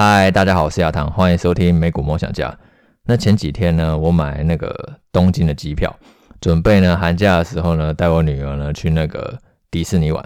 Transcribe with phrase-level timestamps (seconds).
[0.00, 2.56] 嗨，大家好，我是亚堂，欢迎收听美股梦想家。
[3.04, 4.72] 那前几天呢，我买那个
[5.10, 5.92] 东京的机票，
[6.40, 9.36] 准备呢寒假的时候呢，带我女儿呢去那个
[9.72, 10.24] 迪士尼玩。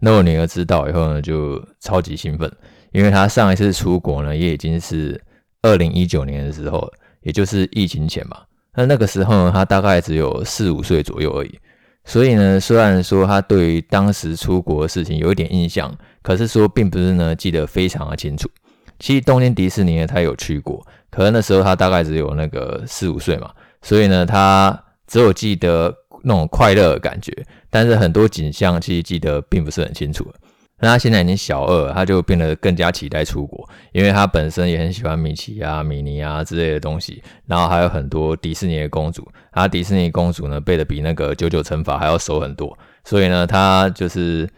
[0.00, 2.50] 那我女儿知道以后呢，就超级兴奋，
[2.90, 5.22] 因为她上一次出国呢，也已经是
[5.62, 6.92] 二零一九年的时候，
[7.22, 8.38] 也就是疫情前嘛。
[8.74, 11.56] 那那个时候呢，她大概只有四五岁左右而已。
[12.04, 18.50] 所以呢，虽然说她对于当时出国的事情有一点印象，可是说并不是呢记得非常的清楚。
[18.98, 23.50] 其实东京迪士尼呢，她有去过，可能那时候他大概只有那个四五岁嘛，
[23.82, 27.32] 所以呢，他只有记得那种快乐的感觉，
[27.70, 30.26] 但是很多景象其实记得并不是很清楚。
[30.80, 44.48] 那他现在已经小二，他就变得更加期待出国，因为他本身也很喜欢米奇啊、米妮啊之类的东西，然后还有很多迪士尼的公主，他迪士尼公主呢背的比那个九九乘法还要熟很多，所以呢，她就是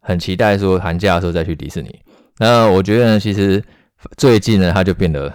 [0.00, 1.98] 很期待说寒假的时候再去迪士尼。
[2.38, 3.62] 那我觉得呢，其实。
[4.18, 5.32] 最近呢，他就变得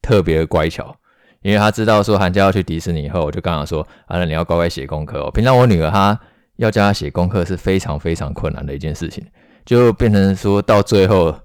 [0.00, 0.94] 特别乖巧，
[1.42, 6.16] 因为他知道说寒假要去迪士尼以后，我就跟他说：“啊，那你要乖乖写功课哦。”平常我女儿她
[6.54, 9.26] 要叫她写功课是非常非常困难的一件事情，
[9.64, 11.36] 就变成说到最后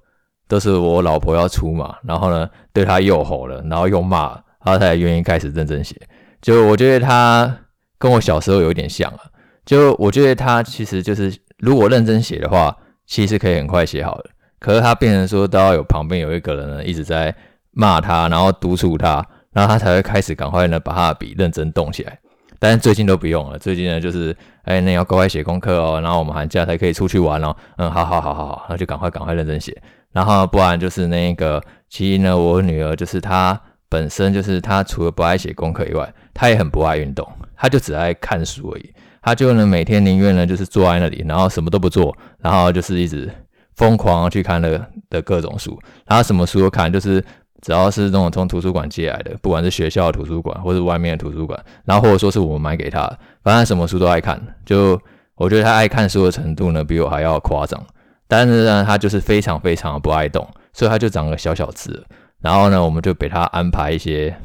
[0.47, 5.95] 都是我老婆要出马，然后呢对她又吼了，然后又骂，她才愿意开始认真写。
[6.39, 7.51] 就我觉得她
[7.97, 9.21] 跟我小时候有一点像啊，
[9.65, 14.29] 就我觉得她其实就是如果认真写的话，其实可以很快写好的。
[14.59, 17.33] 可是他变成说都要有旁边有一个人呢一直在
[17.71, 22.19] 骂他，然后督促他，然后他才会开始赶快呢把他的笔认真动起来。
[22.61, 27.55] 但是最近都不用了，最近呢就是哎，那要乖乖写功课哦，然后我们寒假才可以出去玩哦。
[27.77, 29.81] 嗯，好好好好好，那就赶快赶快认真写。
[30.11, 33.57] 然后不然就是那个，其实呢我女儿就是她
[33.87, 38.93] 本身就是她除了不爱写功课以外，她也很不爱运动，她就只爱看书而已。
[39.21, 43.31] 她就呢每天宁愿呢就是坐在那里，然后什么都不做，然后就是一直。
[43.79, 47.23] 疯狂去看的的各种书，他什么书都看，就是
[47.61, 53.09] 只要是那种从图书馆借来的，不管是学校的图书馆或是外面的图书馆，然后或者说是我们买给他，
[53.41, 54.37] 反正什么书都爱看。
[54.65, 54.99] 就
[55.35, 57.81] 我觉得他爱看书的程度呢，比我还要夸张。
[58.27, 62.03] 但是呢，他就是非常非常不爱动，所以他就长个小小只。
[62.41, 64.35] 然后呢，我们就给他安排一些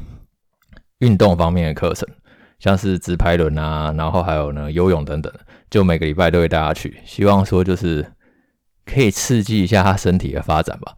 [0.99, 2.07] 运动方面的课程，
[2.57, 5.29] 像是直排轮啊，然后还有呢游泳等等，
[5.69, 8.05] 就每个礼拜都会带他去，希望说就是。
[8.85, 10.93] 可以刺激一下他身体的发展吧，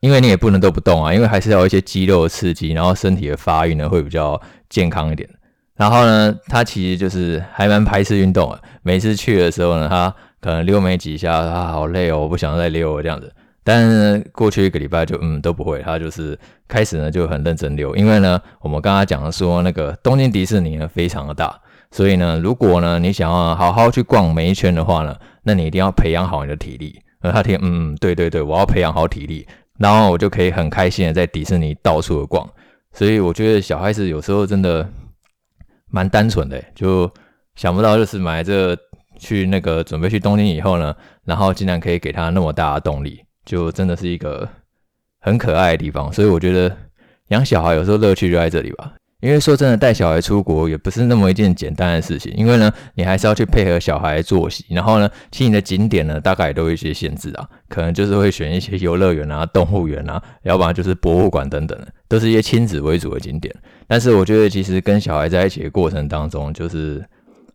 [0.00, 5.28] 因为你也不能都不动啊，因为还是要一些肌肉的刺激，然后身体的发育呢会比较健康一点。
[5.74, 13.32] 然后呢，他其实就是还蛮排斥运动的，每次去的时候呢，他可能溜没几下，他好累哦，我不想再溜了这样子。
[13.64, 21.58] 但是呢，过去一个礼拜就嗯都不会，他就是开始呢就很认真溜，因为呢，我们刚刚讲的说那个东京迪士尼呢非常的大，
[21.90, 27.00] 所以呢，如果呢你想要好好去逛每一圈的话呢，那你一定要培养好你的体力。
[27.22, 29.46] 而他听，嗯，对对对，我要培养好体力，
[29.78, 32.48] 然后我就可以很开心的在迪士尼到处的逛。
[32.92, 34.86] 所以我觉得小孩子有时候真的
[35.88, 37.10] 蛮单纯的，就
[37.54, 38.76] 想不到就是买这
[39.18, 40.94] 去那个准备去东京以后呢，
[41.24, 44.48] 然后竟然可以给他那么大的动力，就真的是一个
[45.20, 46.12] 很可爱的地方。
[46.12, 46.76] 所以我觉得
[47.28, 48.92] 养小孩有时候乐趣就在这里吧。
[49.22, 52.34] 因为说真的，带小孩出国也不是那么一件简单的事情。
[52.36, 61.78] 因为呢，你还是要去配合小孩的作息，然后呢，去你的景点呢，大概也都有一些限制啊，可能就是会选一些游乐园啊、动物园啊，要不然就是博物馆等等，
[62.08, 63.54] 都是一些亲子为主的景点。
[63.86, 67.00] 但是我觉得，其实跟小孩在一起的过程当中，就是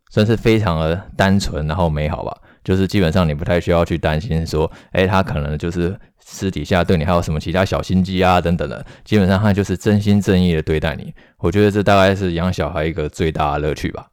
[0.10, 2.34] 算是非常的单纯，然后美好吧。
[2.64, 5.98] 就是基本上你不太需要去担心说，诶，他可能就是
[6.30, 8.86] 私底下对你还有什么其他小心机啊等等的。
[9.06, 11.14] 基本上他就是真心真意的对待你。
[11.38, 14.06] 我觉得这大概是养小孩一个最大的乐趣吧。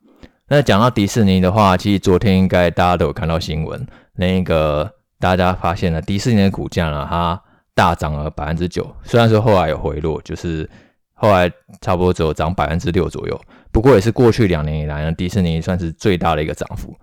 [0.47, 4.89] 那讲到迪士尼的话，其实昨天应该大家都有看到新闻，那个
[5.19, 7.43] 大家发现了迪士尼的股价呢，它
[7.75, 8.95] 大涨了百分之九。
[9.03, 10.71] 虽然说后来有回落，就是
[11.15, 13.41] 后来差不多只有涨百分之六左右，
[13.73, 16.97] 不过也是过去两年以来呢，迪士尼算是最大的一个涨幅。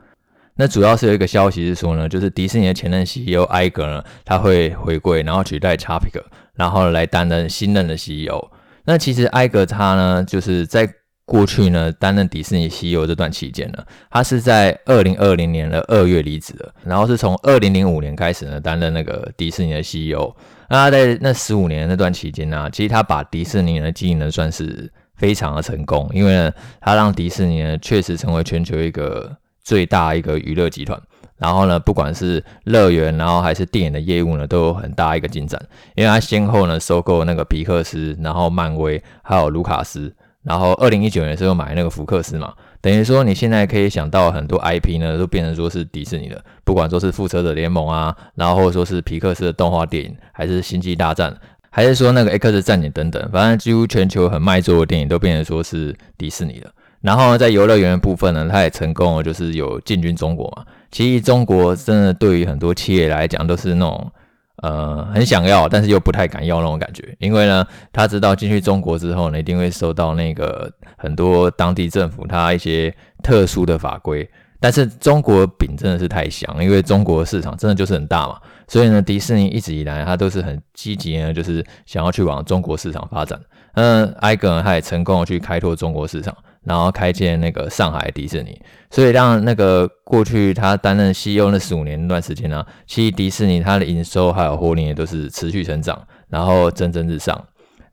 [0.62, 6.24] 那主要是有一个消息是说呢，就是迪士尼的前任 CEO 艾格呢，他会回归，然后取代查皮克，
[6.54, 8.48] 然后来担任新任的 CEO。
[8.86, 10.88] 那其实艾格他呢，就是在
[11.26, 20.32] 过去呢担任迪士尼 CEO 这段期间呢，他是在二零二零年的二月离职的，然后是从二零零五年开始呢担任那个迪士尼的 CEO。
[20.70, 29.36] 那他在那十五年那段期间呢，其实他把迪士尼呢经营的算是非常的成功，因为呢，他让迪士尼呢确实成为全球一个。
[29.64, 31.00] 最大一个娱乐集团，
[31.38, 35.62] 然后呢，不管是乐园，然后还是电影的业务呢，都有很大一个进展。
[35.96, 40.14] 因为它先后呢收购那个皮克斯，然后漫威，还有卢卡斯，
[40.44, 51.36] 然后二零一九年的时候买那个福克斯嘛，等于说你现在可以想到很多 IP 呢，都变成说是迪士尼的，不管说是复仇者联盟啊，然后或者说是皮克斯的动画电影，还是星际大战，
[51.70, 56.72] 还是说那个 X 战警等等，反正几乎全球很卖座的电影都变成说是迪士尼了。
[57.02, 60.64] 然后在游乐园的部分呢，它也成功了，就是有进军中国嘛。
[60.92, 64.12] 其实中国真的对于很多企业来讲都是那种
[64.58, 72.94] 呃很想要，但是又不太敢要那种感觉，因为呢，他知道进去中国之后呢，一定会受到那个很多当地政府它一些
[73.24, 74.30] 特殊的法规。
[74.60, 78.38] 但是中国饼真的是太香，因为中国市场真的就是很大嘛，
[78.68, 83.40] 所以呢，迪士尼一直以来它都是很积极呢，就是想要去往中国市场发展。
[83.74, 86.36] 嗯，Iger 呢，他也成功去开拓中国市场，
[86.66, 96.00] 然后开建那个上海迪士尼，所以让那个过去他担任 CEO 那十五年那段时间呢，其实迪士尼它的营收还有获利都是持续成长，
[96.30, 97.44] 然后蒸蒸日上。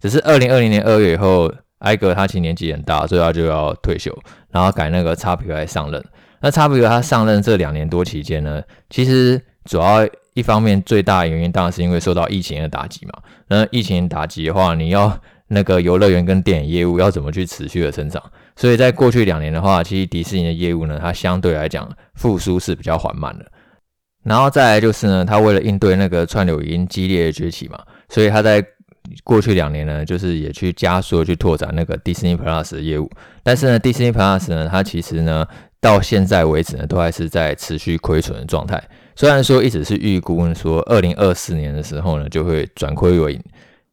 [0.00, 4.16] 只是二零二零年二月以后，Iger 他其实年纪很大，所以他就要退休，
[4.50, 6.04] 然后改那个查皮克来上任。
[6.40, 13.12] 那差不多他上任这两年多期间呢，其实主要一方面最大的原因当然是因为受到疫情的打击嘛。
[13.48, 15.18] 那疫情打击的话，你要
[15.48, 18.22] 那个游乐园跟电影业务要怎么去持续的成长？
[18.58, 23.46] 所以在过去两年的话，其实迪士尼的业务呢，它相对来讲复苏是比较缓慢的。
[24.24, 27.78] 然后再来就是呢，它为了应对那个串流影音激烈的崛起嘛，
[28.08, 28.62] 所以它在
[29.22, 33.08] 过去两年呢，就是也去加速去拓展那个 Disney Plus 的业务。
[33.42, 35.46] 但是呢，Disney Plus 呢，它其实呢。
[35.80, 38.82] 到现在为止呢，都还是在持续亏损的状态。
[39.14, 43.40] 虽然说一直是预估说二零二四年的时候呢，就会转亏为盈，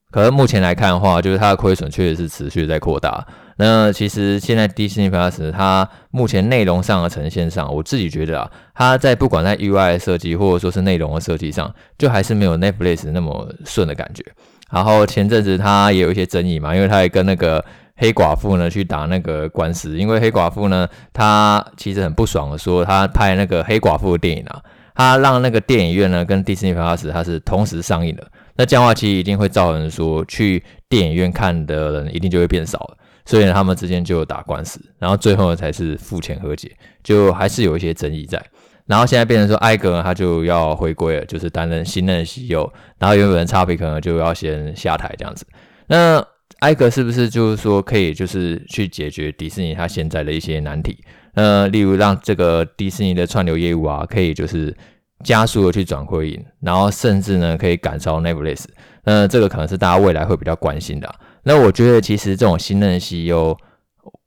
[0.10, 3.24] 可是目前来看的话，就是它的亏损确实是持续在扩大。
[3.58, 14.24] 那其实现在 Disney Plus 它目前内容上的呈现上，我自己觉得啊，它在不管在 UI 设计或者说是内容的设计上，就还是没有 Netflix 那么顺的感觉。
[14.72, 17.64] 然后前阵子它也有一些争议嘛，因为它也跟那个。
[17.98, 24.62] 黑寡妇呢去打那个官司，因为黑寡妇呢，她其实很不爽的说，她拍那个黑寡妇的电影啊，
[24.94, 36.72] 他让那个电影院呢跟 Disney Plus 它是同时上映的，那这样的话其实一定会造成说去电影院看的人一定就会变少了，所以呢他们之间就有打官司，然后最后呢才是付钱和解，
[37.04, 38.42] 就还是有一些争议在，
[38.86, 45.46] 然后现在变成说艾格他就要回归了，就是担任新任 CEO，然后原本查皮可能就要先下台这样子，
[45.88, 46.26] 那。
[46.60, 50.98] 艾格是不是就是说可以就是去解决迪士尼它现在的一些难题？
[51.34, 54.76] 呃，例如让这个迪士尼的串流业务啊，可以就是
[55.24, 58.64] 加速的去转亏盈，然后甚至呢可以赶超 Netflix。
[59.04, 61.14] 那这个可能是大家未来会比较关心的。
[61.46, 63.56] 那我觉得其实这种新任 CEO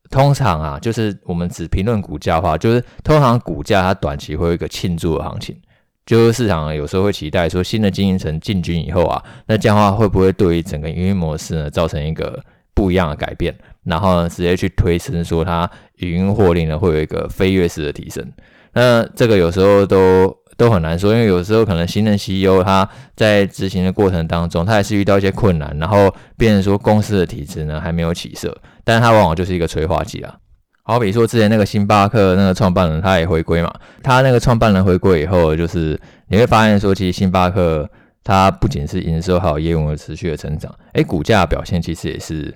[0.08, 5.60] 通常啊，就是我们只评论股价的话，就是通常股价它短期会有一个庆祝的行情。
[6.06, 12.42] 就是市场有时候会期待说，新的经营层进军以后啊，那这样的话会不会对于整个营运模式呢造成一个
[12.72, 13.54] 不一样的改变？
[13.84, 18.26] 然后呢直接去推升说它营运获利呢会有一个飞跃式的提升？
[18.72, 30.34] 那这个有时候都都很难说，因为有时候可能新任 CEO 他在执行的过程当中，他还是遇到一些困难，然后变成说公司的体质呢还没有起色，但是他往往就是一个催化剂啊。
[30.82, 33.72] 好比说，之前那个星巴克那个创办人他也回归嘛，
[34.02, 37.88] 他那个创办人回归以后，就是你会发现说，其实星巴克
[38.24, 42.52] 它不仅是营收还有业务的持续的成长，诶，股价表现其实也是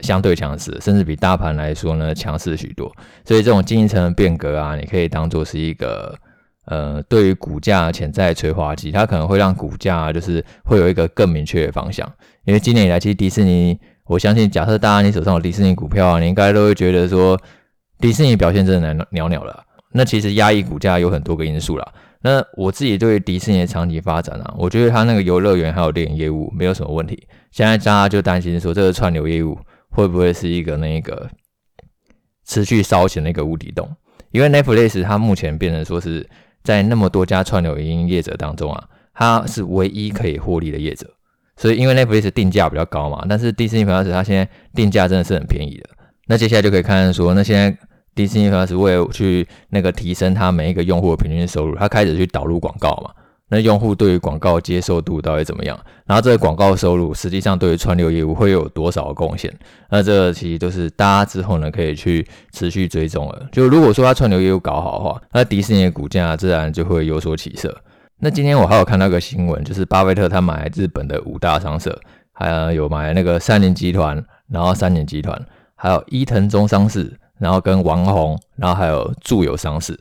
[0.00, 2.90] 相对强势，甚至比大盘来说呢强势许多。
[3.24, 6.14] 所以这种经营层的变革啊，你可以当做是一个
[6.66, 12.10] 呃，对于股价潜在催化剂，它可能会让股价就是会有一个更明确的方向。
[12.44, 17.40] 因为今年以来，其实迪士尼，我相信假设大家你手上有迪士尼股票啊，你应该都会觉得说。
[17.98, 21.92] 迪士尼表现真的难鸟鸟了，那其实压抑股价有很多个因素啦。
[22.22, 27.28] 那我自己对迪士尼的长期发展啊，我觉得它那个游乐园还有电影业务没有什么问题。
[27.52, 29.56] 现在大家就担心说，这个串流业务
[29.88, 31.30] 会不会是一个那个
[32.44, 33.88] 持续烧钱的一个无底洞？
[34.32, 36.28] 因为 Netflix 它目前变成说是
[36.62, 41.08] 在那么多家串流影音业者当中啊，它是唯一可以获利的业者。
[41.56, 45.90] 所以因为 Netflix 定价比较高嘛，但是迪士尼 Plus 它现在定价真的是很便宜的。
[46.26, 47.76] 那接下来就可以看看说，那现在。
[48.14, 53.10] 迪士尼它是为了去那个提升它每一个用户的平均收入，它开始去导入广告嘛。
[53.52, 55.78] 那用户对于广告接受度到底怎么样？
[56.06, 59.52] 然后这个广告收入实际上对于串流业务会有多少贡献？
[59.90, 63.46] 那这个其实都是大家之后呢可以去持续追踪了。
[63.52, 67.76] 就如果说它串流业务搞好的话，那迪士尼的股价自然就会有所起色。
[68.20, 72.00] 那今天我还有看到一个新闻，就是巴菲特他买日本的五大商社，
[72.32, 75.38] 还有有买那个三菱集团，然后三菱集团，
[75.74, 77.18] 还有伊藤忠商事。
[77.38, 79.98] 然后跟王宏，然后还有住友商事。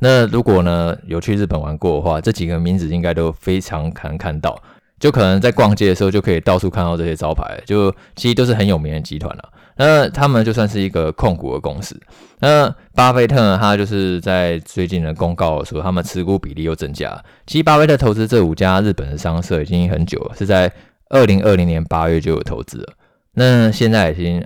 [0.00, 4.60] 那如果呢有去日本玩过的话，这几个名字应该都非常可能看到，
[4.98, 9.52] 就可能在逛街的时候就可以到处看到这些招牌，就其实都是很有名的集团了。
[9.76, 11.98] 那他们就算是一个控股的公司。
[12.40, 17.22] 那巴菲特呢，他就是在最近的公告说，他们持股比例又增加。
[17.46, 20.70] 其实巴菲特投资这五家日本的商社已经很久了，是在
[21.08, 22.92] 二零二零年八月就有投资了。
[23.32, 24.44] 那现在已经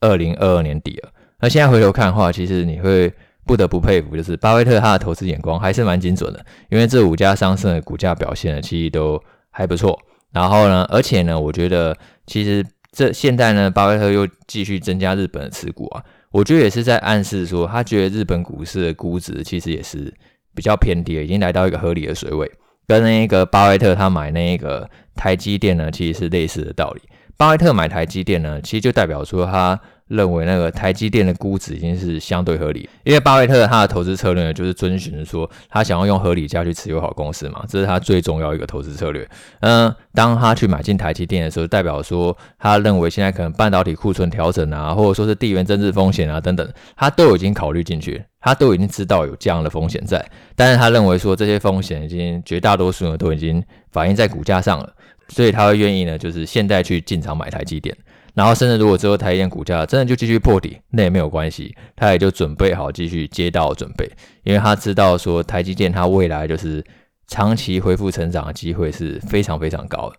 [0.00, 1.10] 二零二二年底了。
[1.40, 3.12] 那现在回头看的话，其实你会
[3.46, 6.44] 不得不佩服，就是巴菲特他的投资眼光还是蛮精准的。
[6.70, 9.98] 因为这五家商社的股价表现呢，其实都还不错。
[10.32, 11.96] 然后呢，而且呢，我觉得
[12.26, 20.12] 其实这现在呢，巴菲特又继续增加日本的持股啊，我觉得也是在暗示说，他觉得日本股市的估值其实也是
[20.54, 22.50] 比较偏低，已经来到一个合理的水位，
[22.86, 27.02] 跟那个巴菲特他买那个台积电呢，其实是类似的道理。
[27.36, 29.78] 巴菲特买台积电呢，其实就代表说他。
[30.08, 39.26] 认为那个台积电的估值已经是相对合理，因为巴菲特他的投资策略，就是遵循说他想要用合理价去持有好公司嘛，这是他最重要一个投资策略。
[39.60, 50.22] 嗯，当他去买进台积电的时候，代表说他认为现在可能半导体库存调整啊，或者说是地缘政治风险啊等等，他都已经考虑进去，他都已经知道有这样的风险在，
[50.54, 54.92] 但是他认为说这些风险已经绝大多数呢都已经反映在股价上了，
[55.28, 57.96] 所以他会愿意呢，就是现在去进场买台积电。
[58.34, 64.10] 然后，甚至如果之后台积电股价真的就继续破底，那也没有关系，他也就准备好继续接到准备，
[64.42, 66.84] 因为他知道说台积电它未来就是
[67.28, 70.16] 长期恢复成长的机会是非常非常高的。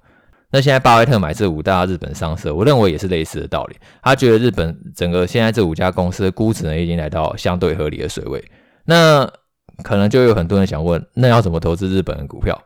[0.52, 3.76] 那现在巴菲特买这五大日本商社，我认为也是类似的道理。
[4.02, 8.42] 他觉得日本整个现在这五家公司的估值呢，已经来到相对合理的水位。
[8.86, 9.30] 那
[9.84, 12.58] 可能就有很多人想问，那要怎么投资日本的股票？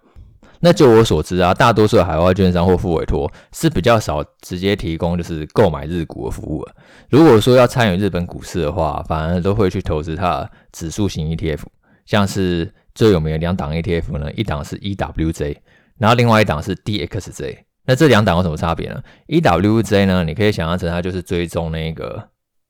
[0.61, 6.75] 那就我所知啊，大多数的海外券商或副委托是比较少直接提供就是购买日股的服务的。
[7.09, 11.61] 如果说要参与日本股市的话，反而都会去投资它的指数型 ETF，
[12.05, 15.55] 像是最有名的两档 ETF 呢，一档是 EWJ，
[15.97, 17.59] 然后另外一档是 DXJ。
[17.85, 22.21] 那这两档有什么差别呢？EWJ 呢，你可以想象成它就是追踪那个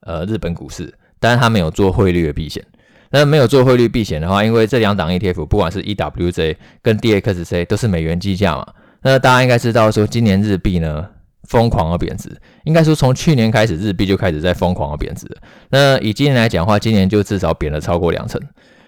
[0.02, 2.64] 呃日本股市，但是它没有做汇率的避险。
[3.12, 8.66] 那没有做汇率避险的话，因为这两档 ETF 不管是 EWJ 跟 D X C 都是美元计价嘛。
[9.02, 11.06] 那大家应该知道说，今年日币呢
[11.48, 12.30] 疯狂的贬值，
[12.66, 15.26] 应该说从去年开始日币就开始在疯狂的贬值。
[15.70, 18.40] 那以今年来讲的话，今年就至少贬了超过两成。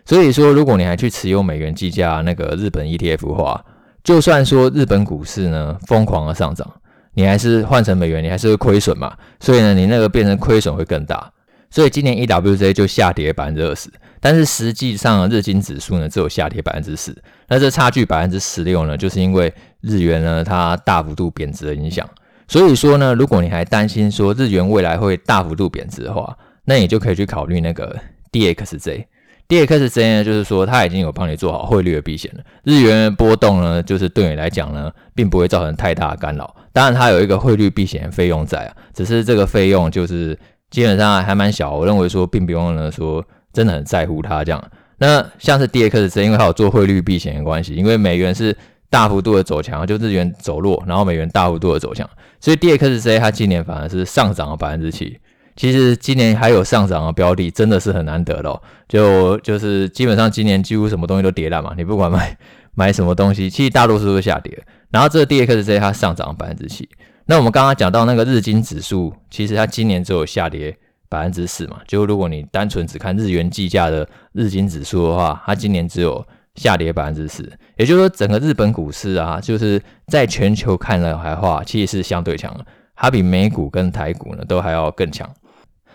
[0.06, 3.63] 所以说，如果你还去持有美元计价那个日本 ETF 的话，
[4.04, 6.70] 就算说日本股市呢疯狂的上涨，
[7.13, 9.16] 你还是换成美元，你还是会亏损嘛。
[9.40, 11.32] 所以呢，你那个变成亏损会更大。
[11.70, 13.90] 所以今年 EWJ 就下跌百分之二十。
[14.22, 17.12] 但是实际上，日经指数呢只有下跌百分之十，
[17.48, 19.51] 那这差距百分之十六呢，就是因为
[19.82, 22.08] 日元呢它大幅度贬值的影响。
[22.48, 27.98] 所以说呢，如果你还担心说日元未来会大幅度贬值的话，那你就可以去考虑那个
[28.32, 29.06] DXJ。
[29.48, 36.56] DXJ 呢，就是说它已经有帮你做好汇率的避险了，日元的波动呢，就是对你来讲呢，并不会造成太大的干扰。
[36.72, 40.38] 当然，它有一个汇率避险费用在啊，只是这个费用就是
[40.70, 43.25] 基本上还蛮小，我认为说并不用呢说。
[43.53, 48.55] 真的很在乎它这样，那像是 DXJ，因为它有做汇率避险的关系，因为美元是
[48.89, 55.20] 大幅度的走强，就日元走弱，然后美元大幅度的走强，所以 DXJ 它今年反而是上涨了百分之七。
[55.55, 58.62] 其实今年还有上涨的标的，真的是很难得的哦。
[58.88, 62.38] 就就是基本上今年几乎什么东西都跌烂嘛，你不管买
[62.74, 64.58] 买什么东西，其实大多数都下跌。
[64.91, 66.88] 然后这个 DXJ 它上涨了百分之七。
[67.25, 70.75] 那我们刚刚讲到那个日经指数，其实它今年只有下跌。
[71.12, 76.25] 百分之四嘛，就如果你单纯只看日元计价的日经指数的话，它今年只有
[76.56, 77.44] 下跌百分之四，
[77.75, 82.65] 也就是说整个日本股市啊，就是在全球看来的话，其实是相对强的，
[82.96, 85.30] 它比美股跟台股呢都还要更强。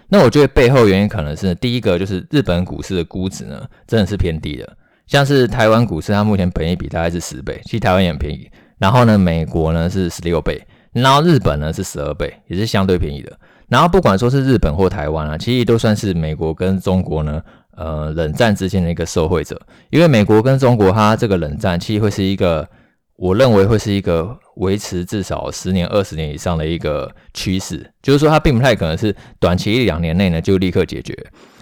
[0.08, 10.60] 那我觉得背后原因可能是第一个就是日本股市的估值呢真的是偏低的，像是台湾股市它目前本益比大概是十倍，其实台湾也很便宜，然后呢美国呢是十六倍，
[10.92, 13.32] 然后日本呢是十二倍，也是相对便宜的。
[13.68, 17.42] 然后不管说是日本或台湾啊，其实都算是美国跟中国呢，
[17.76, 19.60] 呃，冷战之间的一个受惠者。
[19.90, 22.68] 因为美国跟中国它这个冷战，其实会是一个，
[23.16, 27.92] 我认为会是一个维持至少十年、二十年以上的一个趋势。
[28.00, 31.12] 就是说，它并不太可能是短期一两年内呢就立刻解决。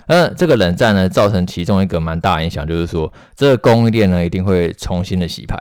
[0.06, 5.56] 那这个冷战呢，造成其中一个蛮大影响，就是说，这个供应链呢一定会重新的洗牌。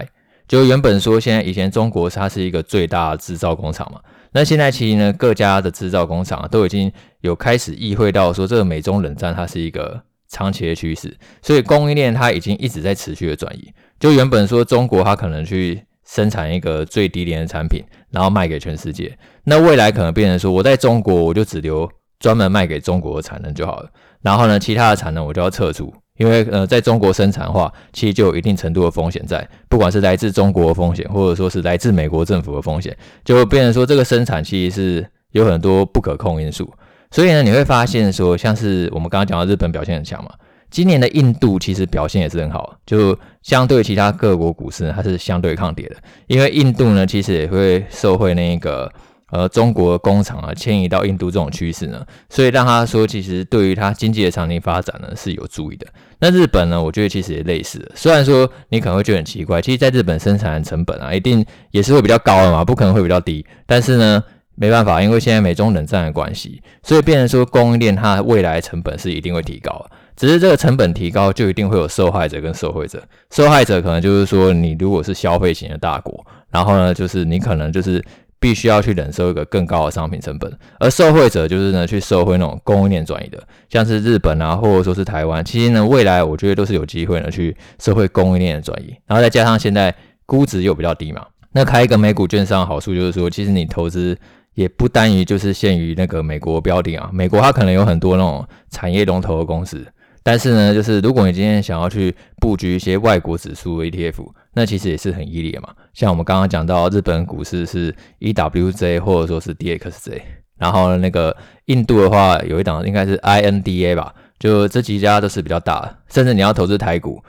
[0.46, 4.02] 就原本说，现在以前中国它是一个最大的制造工厂嘛。
[4.34, 13.72] 那现在其实呢，各家的制造工厂都已经有开始意会到说，这个美中冷战它是一个长期的趋势，所以供应链它已经一直在持续的转移。
[14.00, 23.90] 就原本说中国它可能去生产一个最低廉的产品，然后卖给全世界，那未来可能变成说，我在中国我就只留专门卖给中国的产能就好了，
[24.24, 25.94] 然后呢，其他的产能我就要撤出。
[26.18, 36.72] 因为呃，在中国生产的话，其实就有一定程度的风险在，不管是来自中国的风险，或者说是来自美国政府的风险，就会变成说这个生产其实是有很多不可控因素。
[37.10, 40.30] 所以呢，你会发现说，像是我们刚刚讲到日本表现很强嘛，
[40.70, 45.96] 今年的印度其实表现也是很好，就相对其他各国股市呢，它是相对抗跌的，
[46.28, 48.90] 因为印度呢其实也会受惠那个。
[49.34, 55.88] 呃，中国工厂啊迁移到印度这种趋势呢，所以让他说，其实对于他经济的长期发展呢是有助益的。
[56.20, 57.92] 那日本呢，我觉得其实也类似。
[57.96, 63.44] 虽然说你可能会觉得很奇怪，其实在日本生产的成本啊，一定也是会比较高的嘛，不可能会比较低。
[63.66, 64.24] 但是呢，
[64.54, 69.84] 没办法，因为现在美中冷战的关系，所以变成说供应链它未来成本是一定会提高。
[70.16, 73.02] 只是这个成本提高，就一定会有受害者跟受惠者。
[73.32, 78.00] 受害者可能就是说，你如果是消费型的大国，然后呢，就是你可能就是。
[78.44, 89.96] 必须要去忍受一个更高的商品成本，而受惠者就是呢去受惠那种供应链转移的，像是日本啊，或者说是台湾，其实呢未来我觉得都是有机会呢去受惠供应链的转移，然后再加上现在
[90.26, 94.18] 估值又比较低嘛，那开一个美股券商好处就是说，其实你投资
[94.56, 99.88] 也不单于就是限于那个美国标的啊，美国它可能有很多那种产业龙头的公司。
[100.24, 105.70] 但是呢，就是如果你今天想要去布局一些外国指数 ETF，那其实也是很激烈嘛。
[105.94, 110.22] 像我们刚刚讲到日本股市是 EWJ 或者说是 DXJ，
[110.58, 115.98] 然后呢那个印度的话有一档应该是 INDA 吧，就这几家都是比较大的。
[116.10, 117.22] 甚至你要投资台股，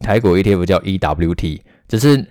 [0.00, 2.24] 台股 ETF 叫 EWT，只是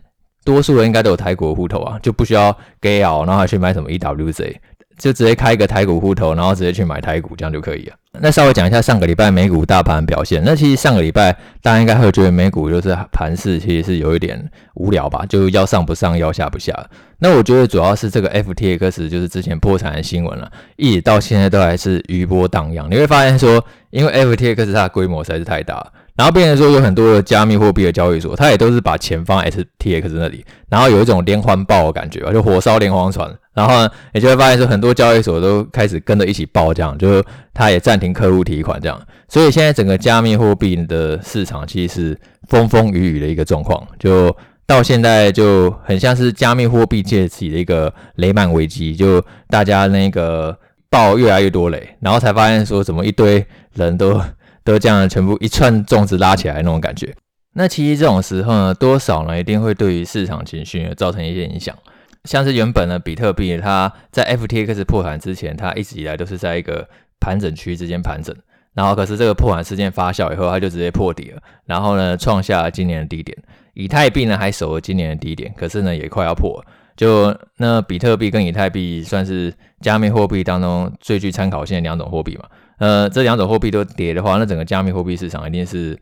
[0.44, 4.56] 多数人应该都有台股户头啊，就不需要 GAL，然后还去买什么 EWJ。
[4.98, 7.96] 就直接开一个台股户头，然后直接去买台股，这样就可以了。
[8.22, 10.42] 那稍微讲一下上个礼拜美股大盘表现。
[10.46, 11.32] 那其实上个礼拜
[11.62, 16.74] 大家应该会觉得美股就是盘势其实是有一点无聊吧，就要上不上，要下不下。
[17.20, 22.90] 那我觉得主要是这个 FTX 就是之前破产的新闻了，一直到现在都还是余波荡漾。
[22.90, 25.92] 你会发现说，因为 FTX 它的规模实在是太大。
[26.18, 33.32] 然后变成说有很多的加密货币的交易所，它也都是把钱放 STX 那里，然后有一种连环爆的感觉吧，就火烧连环船。
[33.54, 39.00] 然后呢，你就会发现说很多交易所都开始跟着一起爆，这样就它也暂停客户提款这样。
[39.30, 42.20] 所以现在整个加密货币的市场其实是
[42.50, 50.58] 风风雨雨的一个状况，就到现在就很像是加密货币界起的一个雷曼危机，就大家那个
[50.90, 54.20] 爆越来越多雷，然后才发现说怎么一堆人都。
[54.68, 57.16] 都这样全部一串粽子拉起来那种感觉，
[57.54, 61.74] 那其实这种时候呢，多少呢一定会对于市场情绪造成一些影响。
[62.26, 66.86] 像是原本呢，比特币它在 FTX 破产之前，它一直以来都是在一个
[67.18, 68.36] 盘整区之间盘整，
[68.74, 73.38] 然后可是这个破产事件发酵以后，它就直接破底了，然后呢创下了今年的低点。
[73.74, 76.62] 以太币呢还守了今年的低点，可是呢也快要破。
[76.98, 82.44] 就那比特币跟以太币算是加密货币当中最具参考性的两种货币嘛。
[82.78, 86.00] 呃，这两种货币都跌的话，那整个加密货币市场一定是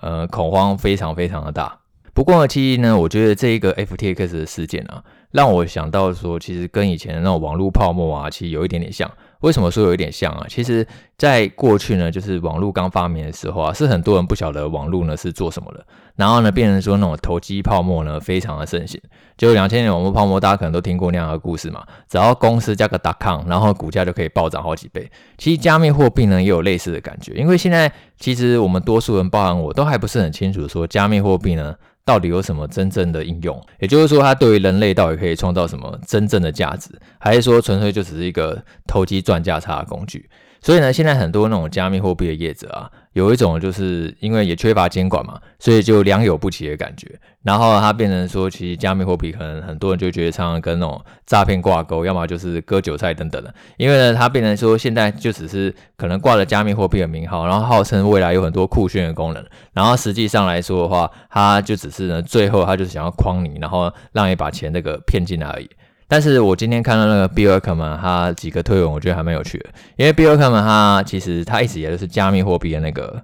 [0.00, 1.78] 呃恐慌非常非常的大。
[2.12, 9.10] 不过呢，其实呢，我觉得这一个 FTX 的事件啊，让我想到说，其实跟以前的那种网络泡沫啊，其实有一点点像。
[9.44, 10.46] 为什么说有一点像啊？
[10.48, 10.86] 其实，
[11.18, 18.98] 在过去呢，就是网络刚发明的时候啊，是很多人不晓得网络呢是做什么的，然后呢，变成说那种投机泡沫呢非常的盛行。
[19.36, 21.84] 就两千年网络泡沫，大家可能都听过那样的故事嘛。
[22.08, 25.10] 只要公司加个 .com，然后股价就可以暴涨好几倍。
[25.36, 31.74] 其实加密货币呢也有类似的感觉，因为现在其实我们多数人，包含我都还不是很清楚说加密货币呢。
[32.04, 33.60] 到底有什么真正的应用？
[33.78, 40.28] 也就是说，它对于人类到底可以创造什么真正的价值，还是说纯粹就只是一个投机赚价差的工具？
[40.60, 47.08] 所以呢，现在很多那种加密货币的业者啊，有一种就是因为也缺乏监管嘛，所以就良莠不齐的感觉。
[47.42, 53.54] 然后它变成说，其实加密货币可能很多人就觉得常常跟那种诈骗挂钩，要么就是割韭菜等等的。
[53.76, 65.70] 因为呢，它变成说现在就只是可能挂了加密货币的名号，然后号称未来有很多酷炫的功能，然后实际上来说的话，它就只是呢，最后它就是想要诓你，然后让你把钱那个骗进来而已。
[66.14, 69.70] 但是我今天看到那个 Bill Ackman 他几个推文，我觉得还蛮有趣的。
[69.96, 73.20] 因为 Bill Ackman 他其实他一直也就是加密货币的那个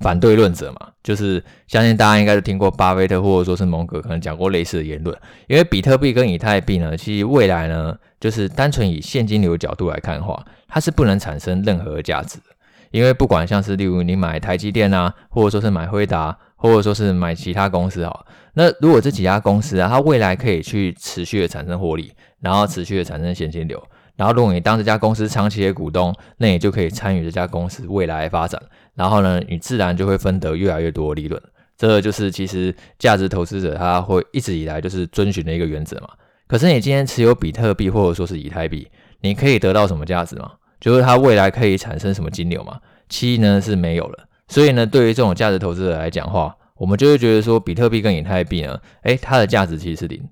[0.00, 5.16] 反对论者嘛，就是相信大家应该都听过巴菲特或者说是蒙格可能讲过类似的言论。
[5.46, 12.44] 因为比特币跟以太币呢，其实未来呢，就是单纯以现金流角度来看的话，它是不能产生任何价值的。
[12.90, 23.82] 因为不管像是例如你买台积电啊，或者说是买辉达，或者说是买其他公司哈，那如果这几家公司啊，它未来可以去持续的产生获利，然后持续的产生现金流，
[24.16, 28.60] 然后如果你当这家公司长期的股东，那你就可以参与这家公司未来的发展，
[28.94, 31.40] 然后呢，你自然就会分得越来越多利润。
[31.76, 36.08] 这就是其实价值投资者他会一直以来就是遵循的一个原则嘛。
[36.48, 38.88] 可是你今天持有比特币或者说是以太币，
[39.20, 40.50] 你可以得到什么价值吗？
[40.80, 42.78] 就是它未来可以产生什么金流嘛？
[43.08, 50.22] 七呢是没有了，所以呢，对于这种价值投资者来讲话，我们就会觉得说，比特币跟以太币呢，诶，它的价值其实是零。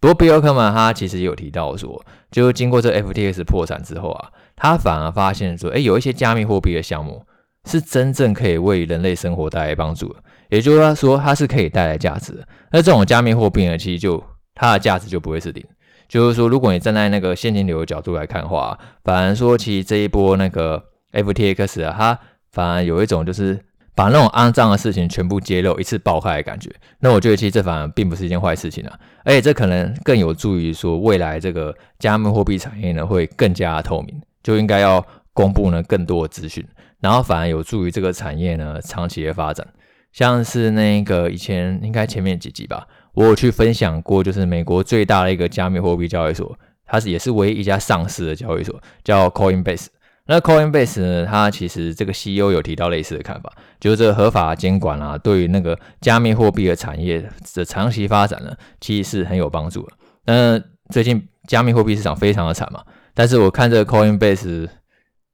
[0.00, 7.24] 不过比尔克曼他其实也有提到说，就是经过这 FTX 破产之后啊，他反而发现说，诶，有一些加密货币的项目，
[7.66, 12.48] 是真正可以为人类生活带来帮助的，也就是说，它是可以带来价值的。
[12.72, 14.20] 那这种加密货币呢，其实就
[14.54, 15.64] 它的价值就不会是零。
[16.12, 22.18] 就是说，如果你站在那个现金流的角度来看的话，反而说，其实这一波那个 FTX 啊，它
[22.50, 23.58] 反而有一种就是
[23.94, 26.70] 把那种肮脏的事情全部揭露一次爆开的感觉。
[27.00, 28.92] 那我觉得其实这反而并不是一件坏事情啊，
[29.24, 36.62] 而且这可能更有助于说未来这个加密货币产业呢会更加透明，就应该要公布呢更多的资讯，
[37.00, 39.66] 然后反而有助于这个产业呢长期的发展。
[40.12, 42.86] 像是那个以前应该前面几集吧。
[43.14, 49.88] 我有去分享过，就是美国最大的一个加密货币交易所，它是也是唯一一家上市的交易所，叫 Coinbase。
[50.24, 57.22] 那 Coinbase 呢，它其实这个 CEO 有提到类似的看法，就是这个合法监管啊，对于那个加密货币的产业
[57.54, 59.92] 的长期发展呢，其实是很有帮助的。
[60.24, 60.58] 那
[60.90, 64.68] 最近加密货币市场非常的惨嘛，但是我看这个 Coinbase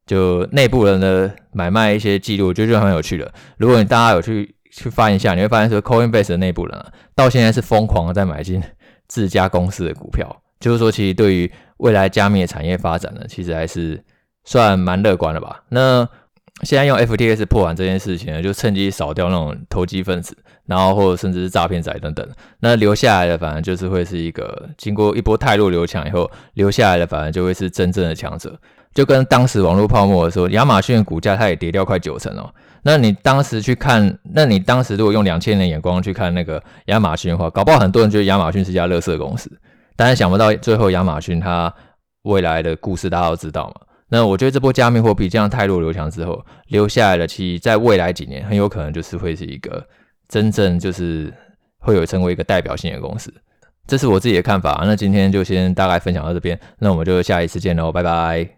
[0.05, 3.33] 就内部人的买卖一些记录，我觉得就很有趣的。
[3.57, 4.57] 如果你大家有去。
[4.79, 8.63] 去翻一下，你会发现说，Coinbase 的内部人啊，到现在是疯狂的在买进
[9.09, 14.03] 自家公司的股票，就是说，其实对于未来加密的产业发展呢，其实还是
[14.45, 15.65] 算蛮乐观的吧。
[15.71, 16.09] 那
[16.63, 20.37] 现在用 FTX 破完这件事情呢，就趁机扫掉那种投机分子，
[20.67, 22.29] 然后或者甚至是诈骗仔等等，
[22.61, 28.59] 那留下来的反而就是会是一个经过一波太弱留强以后，留下来的反而就会是真正的强者。
[28.99, 32.53] 就跟当时网络泡沫的时候，亚马逊的股价它也跌掉快九成哦。
[32.83, 39.49] 那你当时去看，那你当时如果用两千年眼光去看那个亚马逊的话，搞不好很多人觉得亚马逊是一家垃圾公司。
[39.95, 41.73] 但是想不到最后亚马逊它
[42.23, 43.75] 未来的故事大家都知道嘛。
[44.09, 49.87] 那我觉得这波加密货币这样太弱流强之后，留下来的其实在未来几年很有可能就是会是一个
[50.29, 51.33] 真正就是
[51.79, 53.33] 会有成为一个代表性的公司。
[53.87, 54.83] 这是我自己的看法。
[54.85, 58.58] 那今天就先大概分享到这边，那我们就下一次见喽，拜拜。